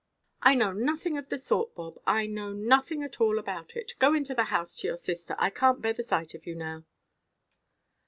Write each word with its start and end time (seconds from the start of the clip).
"I 0.41 0.55
know 0.55 0.71
nothing 0.71 1.15
of 1.19 1.29
the 1.29 1.37
sort, 1.37 1.75
Bob. 1.75 1.99
I 2.07 2.25
know 2.25 2.53
nothing 2.53 3.03
at 3.03 3.21
all 3.21 3.37
about 3.37 3.75
it. 3.75 3.93
Go 3.99 4.15
into 4.15 4.33
the 4.33 4.45
house 4.45 4.79
to 4.79 4.87
your 4.87 4.97
sister. 4.97 5.35
I 5.37 5.51
canʼt 5.51 5.79
bear 5.81 5.93
the 5.93 6.01
sight 6.01 6.33
of 6.33 6.47
you 6.47 6.55
now." 6.55 6.85